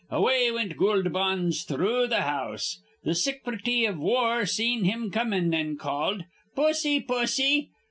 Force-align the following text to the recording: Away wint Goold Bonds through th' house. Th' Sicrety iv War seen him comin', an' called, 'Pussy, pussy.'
Away 0.09 0.49
wint 0.49 0.77
Goold 0.77 1.13
Bonds 1.13 1.61
through 1.61 2.07
th' 2.07 2.13
house. 2.23 2.81
Th' 3.05 3.15
Sicrety 3.15 3.85
iv 3.87 3.99
War 3.99 4.47
seen 4.47 4.83
him 4.83 5.11
comin', 5.11 5.53
an' 5.53 5.77
called, 5.77 6.23
'Pussy, 6.55 6.99
pussy.' 6.99 7.69